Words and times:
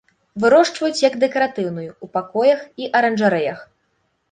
Вырошчваюць 0.45 1.03
як 1.07 1.17
дэкаратыўную 1.25 1.85
ў 1.91 2.05
пакоях 2.17 2.59
і 2.85 2.91
аранжарэях. 3.03 3.59